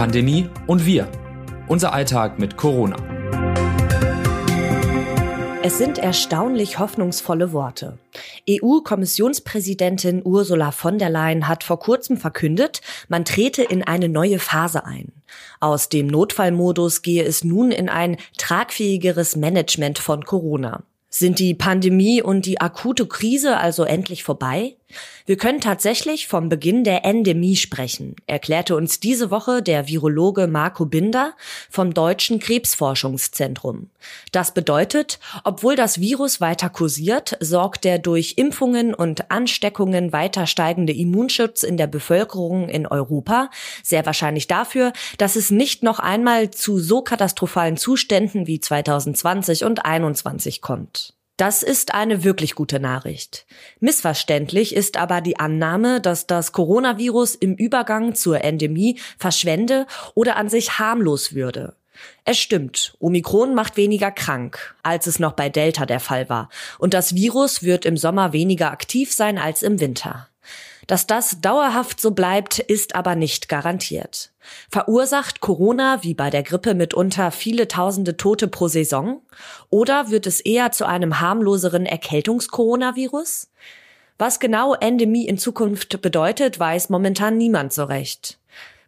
[0.00, 1.12] Pandemie und wir.
[1.68, 2.96] Unser Alltag mit Corona.
[5.62, 7.98] Es sind erstaunlich hoffnungsvolle Worte.
[8.48, 14.86] EU-Kommissionspräsidentin Ursula von der Leyen hat vor kurzem verkündet, man trete in eine neue Phase
[14.86, 15.12] ein.
[15.60, 20.82] Aus dem Notfallmodus gehe es nun in ein tragfähigeres Management von Corona.
[21.10, 24.76] Sind die Pandemie und die akute Krise also endlich vorbei?
[25.26, 30.86] Wir können tatsächlich vom Beginn der Endemie sprechen, erklärte uns diese Woche der Virologe Marco
[30.86, 31.34] Binder
[31.68, 33.90] vom Deutschen Krebsforschungszentrum.
[34.32, 40.92] Das bedeutet, obwohl das Virus weiter kursiert, sorgt der durch Impfungen und Ansteckungen weiter steigende
[40.92, 43.50] Immunschutz in der Bevölkerung in Europa
[43.82, 49.78] sehr wahrscheinlich dafür, dass es nicht noch einmal zu so katastrophalen Zuständen wie 2020 und
[49.78, 51.14] 2021 kommt.
[51.40, 53.46] Das ist eine wirklich gute Nachricht.
[53.78, 60.50] Missverständlich ist aber die Annahme, dass das Coronavirus im Übergang zur Endemie verschwende oder an
[60.50, 61.76] sich harmlos würde.
[62.26, 66.92] Es stimmt, Omikron macht weniger krank, als es noch bei Delta der Fall war, und
[66.92, 70.28] das Virus wird im Sommer weniger aktiv sein als im Winter.
[70.90, 74.32] Dass das dauerhaft so bleibt, ist aber nicht garantiert.
[74.72, 79.22] Verursacht Corona wie bei der Grippe mitunter viele tausende Tote pro Saison?
[79.68, 83.52] Oder wird es eher zu einem harmloseren Erkältungskoronavirus?
[84.18, 88.40] Was genau Endemie in Zukunft bedeutet, weiß momentan niemand so recht.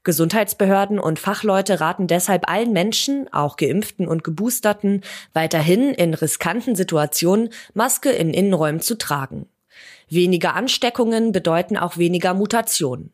[0.02, 5.02] Gesundheitsbehörden und Fachleute raten deshalb allen Menschen, auch geimpften und geboosterten,
[5.34, 9.46] weiterhin in riskanten Situationen Maske in Innenräumen zu tragen.
[10.08, 13.12] Weniger Ansteckungen bedeuten auch weniger Mutationen.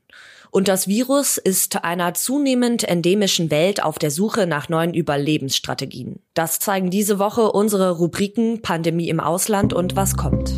[0.51, 6.21] Und das Virus ist einer zunehmend endemischen Welt auf der Suche nach neuen Überlebensstrategien.
[6.35, 10.53] Das zeigen diese Woche unsere Rubriken Pandemie im Ausland und was kommt.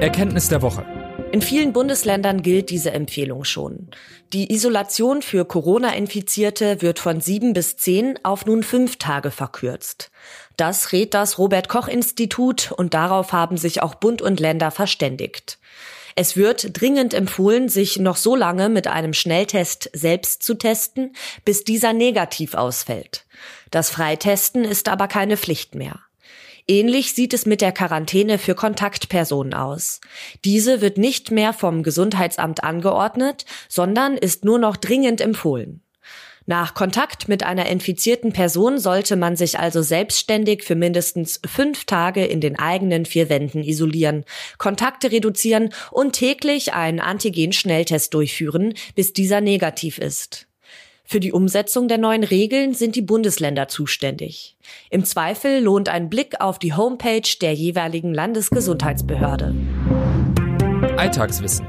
[0.00, 0.97] Erkenntnis der Woche.
[1.30, 3.88] In vielen Bundesländern gilt diese Empfehlung schon.
[4.32, 10.10] Die Isolation für Corona-Infizierte wird von sieben bis zehn auf nun fünf Tage verkürzt.
[10.56, 15.58] Das rät das Robert Koch Institut und darauf haben sich auch Bund und Länder verständigt.
[16.16, 21.62] Es wird dringend empfohlen, sich noch so lange mit einem Schnelltest selbst zu testen, bis
[21.62, 23.26] dieser negativ ausfällt.
[23.70, 26.00] Das Freitesten ist aber keine Pflicht mehr.
[26.70, 30.02] Ähnlich sieht es mit der Quarantäne für Kontaktpersonen aus.
[30.44, 35.82] Diese wird nicht mehr vom Gesundheitsamt angeordnet, sondern ist nur noch dringend empfohlen.
[36.44, 42.24] Nach Kontakt mit einer infizierten Person sollte man sich also selbstständig für mindestens fünf Tage
[42.24, 44.24] in den eigenen vier Wänden isolieren,
[44.56, 50.47] Kontakte reduzieren und täglich einen Antigen-Schnelltest durchführen, bis dieser negativ ist.
[51.10, 54.58] Für die Umsetzung der neuen Regeln sind die Bundesländer zuständig.
[54.90, 59.54] Im Zweifel lohnt ein Blick auf die Homepage der jeweiligen Landesgesundheitsbehörde.
[60.98, 61.66] Alltagswissen.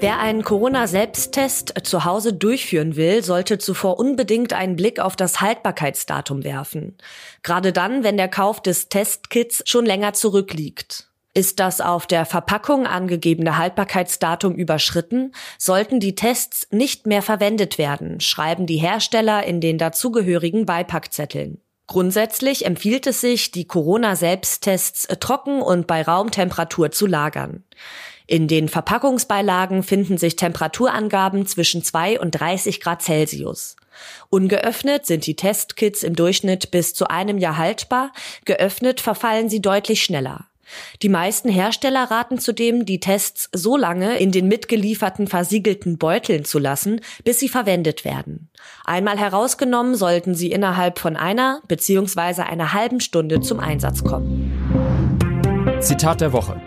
[0.00, 6.42] Wer einen Corona-Selbsttest zu Hause durchführen will, sollte zuvor unbedingt einen Blick auf das Haltbarkeitsdatum
[6.42, 6.98] werfen.
[7.44, 11.06] Gerade dann, wenn der Kauf des Testkits schon länger zurückliegt.
[11.36, 18.20] Ist das auf der Verpackung angegebene Haltbarkeitsdatum überschritten, sollten die Tests nicht mehr verwendet werden,
[18.20, 21.60] schreiben die Hersteller in den dazugehörigen Beipackzetteln.
[21.88, 27.64] Grundsätzlich empfiehlt es sich, die Corona-Selbsttests trocken und bei Raumtemperatur zu lagern.
[28.26, 33.74] In den Verpackungsbeilagen finden sich Temperaturangaben zwischen 2 und 30 Grad Celsius.
[34.30, 38.12] Ungeöffnet sind die Testkits im Durchschnitt bis zu einem Jahr haltbar,
[38.44, 40.46] geöffnet verfallen sie deutlich schneller.
[41.02, 46.58] Die meisten Hersteller raten zudem, die Tests so lange in den mitgelieferten versiegelten Beuteln zu
[46.58, 48.48] lassen, bis sie verwendet werden.
[48.84, 52.42] Einmal herausgenommen sollten sie innerhalb von einer bzw.
[52.42, 54.52] einer halben Stunde zum Einsatz kommen.
[55.80, 56.60] Zitat der Woche.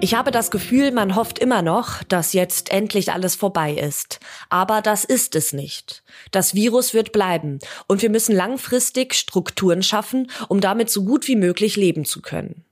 [0.00, 4.20] Ich habe das Gefühl, man hofft immer noch, dass jetzt endlich alles vorbei ist.
[4.48, 6.04] Aber das ist es nicht.
[6.30, 11.34] Das Virus wird bleiben und wir müssen langfristig Strukturen schaffen, um damit so gut wie
[11.34, 12.64] möglich leben zu können.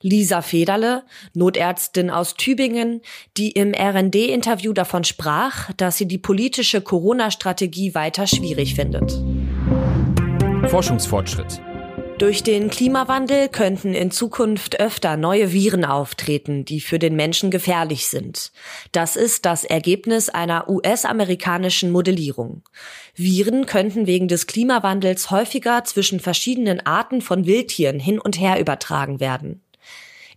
[0.00, 1.04] Lisa Federle,
[1.34, 3.00] Notärztin aus Tübingen,
[3.36, 9.20] die im RND-Interview davon sprach, dass sie die politische Corona-Strategie weiter schwierig findet.
[10.68, 11.60] Forschungsfortschritt.
[12.18, 18.08] Durch den Klimawandel könnten in Zukunft öfter neue Viren auftreten, die für den Menschen gefährlich
[18.08, 18.50] sind.
[18.90, 22.62] Das ist das Ergebnis einer US-amerikanischen Modellierung.
[23.14, 29.20] Viren könnten wegen des Klimawandels häufiger zwischen verschiedenen Arten von Wildtieren hin und her übertragen
[29.20, 29.62] werden.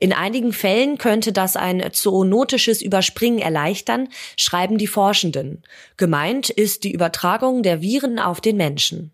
[0.01, 5.61] In einigen Fällen könnte das ein zoonotisches Überspringen erleichtern, schreiben die Forschenden.
[5.95, 9.11] Gemeint ist die Übertragung der Viren auf den Menschen.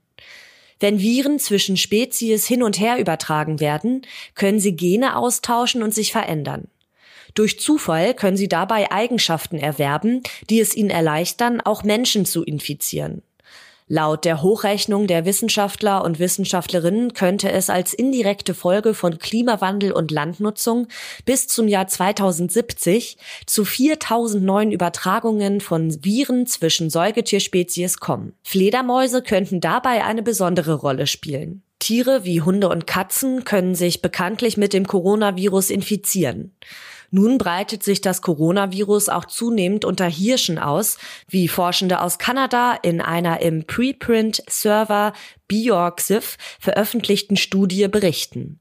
[0.80, 4.04] Wenn Viren zwischen Spezies hin und her übertragen werden,
[4.34, 6.69] können sie Gene austauschen und sich verändern.
[7.34, 13.24] Durch Zufall können sie dabei Eigenschaften erwerben, die es ihnen erleichtern, auch Menschen zu infizieren.
[13.89, 20.12] Laut der Hochrechnung der Wissenschaftler und Wissenschaftlerinnen könnte es als indirekte Folge von Klimawandel und
[20.12, 20.89] Landnutzung
[21.24, 28.34] bis zum Jahr 2070 zu 4000 neuen Übertragungen von Viren zwischen Säugetierspezies kommen.
[28.44, 31.63] Fledermäuse könnten dabei eine besondere Rolle spielen.
[31.80, 36.51] Tiere wie Hunde und Katzen können sich bekanntlich mit dem Coronavirus infizieren.
[37.09, 43.01] Nun breitet sich das Coronavirus auch zunehmend unter Hirschen aus, wie Forschende aus Kanada in
[43.01, 45.13] einer im Preprint-Server
[45.48, 48.59] Bioxiv veröffentlichten Studie berichten.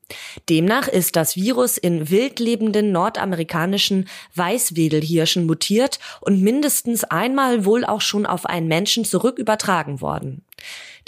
[0.48, 8.24] Demnach ist das Virus in wildlebenden nordamerikanischen Weißwedelhirschen mutiert und mindestens einmal wohl auch schon
[8.24, 10.45] auf einen Menschen zurück übertragen worden.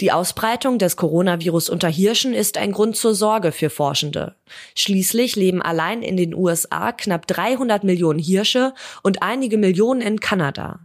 [0.01, 4.35] Die Ausbreitung des Coronavirus unter Hirschen ist ein Grund zur Sorge für Forschende.
[4.73, 8.73] Schließlich leben allein in den USA knapp 300 Millionen Hirsche
[9.03, 10.79] und einige Millionen in Kanada.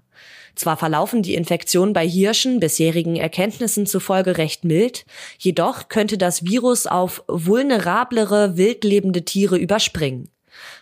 [0.56, 5.04] Zwar verlaufen die Infektionen bei Hirschen bisherigen Erkenntnissen zufolge recht mild,
[5.38, 10.28] jedoch könnte das Virus auf vulnerablere wildlebende Tiere überspringen.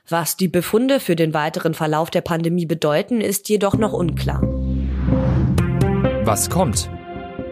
[0.08, 4.42] Was die Befunde für den weiteren Verlauf der Pandemie bedeuten, ist jedoch noch unklar.
[6.24, 6.88] Was kommt?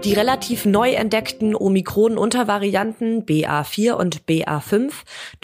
[0.05, 4.93] Die relativ neu entdeckten Omikron-Untervarianten BA4 und BA5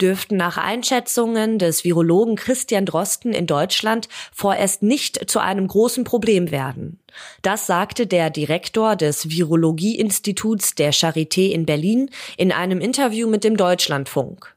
[0.01, 6.49] dürften nach Einschätzungen des Virologen Christian Drosten in Deutschland vorerst nicht zu einem großen Problem
[6.49, 6.99] werden.
[7.43, 13.57] Das sagte der Direktor des Virologieinstituts der Charité in Berlin in einem Interview mit dem
[13.57, 14.56] Deutschlandfunk.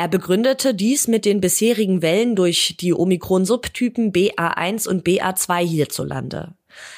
[0.00, 6.54] Er begründete dies mit den bisherigen Wellen durch die Omikron-Subtypen BA1 und BA2 hierzulande.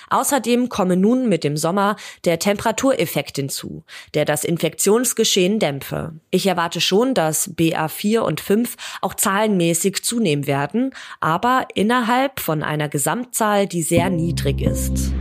[0.09, 3.83] Außerdem komme nun mit dem Sommer der Temperatureffekt hinzu,
[4.15, 6.13] der das Infektionsgeschehen dämpfe.
[6.31, 12.89] Ich erwarte schon, dass BA4 und 5 auch zahlenmäßig zunehmen werden, aber innerhalb von einer
[12.89, 15.13] Gesamtzahl, die sehr niedrig ist.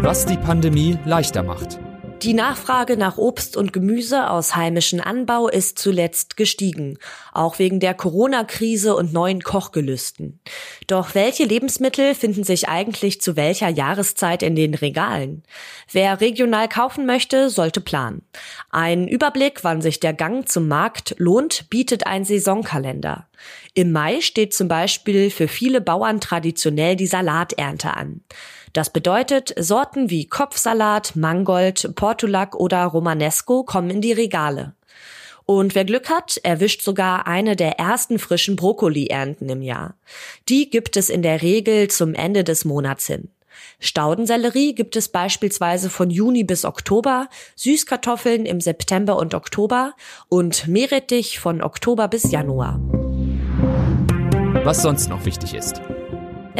[0.00, 1.80] Was die Pandemie leichter macht.
[2.22, 6.98] Die Nachfrage nach Obst und Gemüse aus heimischem Anbau ist zuletzt gestiegen,
[7.32, 10.40] auch wegen der Corona-Krise und neuen Kochgelüsten.
[10.88, 15.44] Doch welche Lebensmittel finden sich eigentlich zu welcher Jahreszeit in den Regalen?
[15.92, 18.22] Wer regional kaufen möchte, sollte planen.
[18.70, 23.28] Ein Überblick, wann sich der Gang zum Markt lohnt, bietet ein Saisonkalender.
[23.74, 28.22] Im Mai steht zum Beispiel für viele Bauern traditionell die Salaternte an.
[28.78, 34.76] Das bedeutet, Sorten wie Kopfsalat, Mangold, Portulak oder Romanesco kommen in die Regale.
[35.46, 39.96] Und wer Glück hat, erwischt sogar eine der ersten frischen Brokkoli-Ernten im Jahr.
[40.48, 43.30] Die gibt es in der Regel zum Ende des Monats hin.
[43.80, 49.94] Staudensellerie gibt es beispielsweise von Juni bis Oktober, Süßkartoffeln im September und Oktober
[50.28, 52.78] und Meerrettich von Oktober bis Januar.
[54.62, 55.82] Was sonst noch wichtig ist.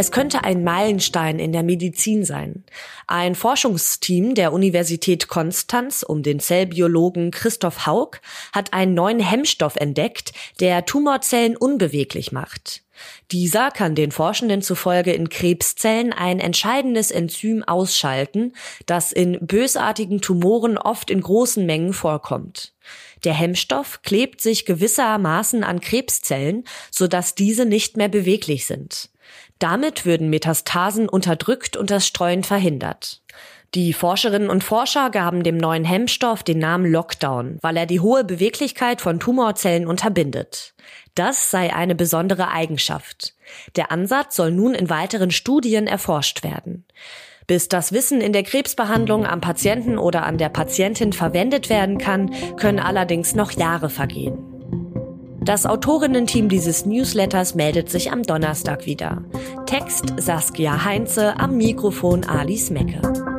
[0.01, 2.63] Es könnte ein Meilenstein in der Medizin sein.
[3.09, 8.21] Ein Forschungsteam der Universität Konstanz um den Zellbiologen Christoph Haug
[8.53, 10.31] hat einen neuen Hemmstoff entdeckt,
[10.61, 12.85] der Tumorzellen unbeweglich macht.
[13.33, 18.53] Dieser kann den Forschenden zufolge in Krebszellen ein entscheidendes Enzym ausschalten,
[18.87, 22.73] das in bösartigen Tumoren oft in großen Mengen vorkommt.
[23.25, 26.63] Der Hemmstoff klebt sich gewissermaßen an Krebszellen,
[26.93, 29.11] sodass diese nicht mehr beweglich sind.
[29.59, 33.23] Damit würden Metastasen unterdrückt und das Streuen verhindert.
[33.75, 38.25] Die Forscherinnen und Forscher gaben dem neuen Hemmstoff den Namen Lockdown, weil er die hohe
[38.25, 40.75] Beweglichkeit von Tumorzellen unterbindet.
[41.15, 43.35] Das sei eine besondere Eigenschaft.
[43.77, 46.87] Der Ansatz soll nun in weiteren Studien erforscht werden.
[47.47, 52.31] Bis das Wissen in der Krebsbehandlung am Patienten oder an der Patientin verwendet werden kann,
[52.57, 54.58] können allerdings noch Jahre vergehen.
[55.49, 59.25] Das Autorinnen-Team dieses Newsletters meldet sich am Donnerstag wieder.
[59.65, 63.38] Text Saskia Heinze, am Mikrofon Alice Mecke.